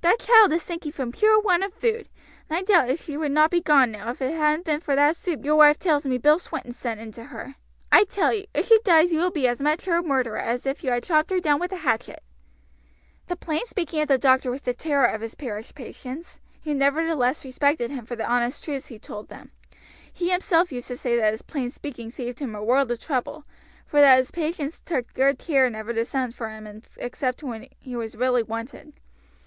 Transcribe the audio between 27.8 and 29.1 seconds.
he was really wanted.